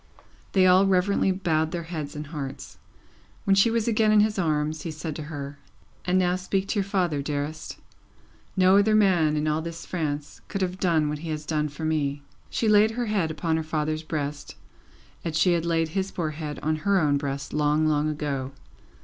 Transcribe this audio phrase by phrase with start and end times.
[0.53, 2.79] They all reverently bowed their heads and hearts.
[3.43, 5.59] When she was again in his arms, he said to her:
[6.05, 7.77] "And now speak to your father, dearest.
[8.57, 11.85] No other man in all this France could have done what he has done for
[11.85, 14.55] me." She laid her head upon her father's breast,
[15.23, 18.53] as she had laid his poor head on her own breast, long, long ago.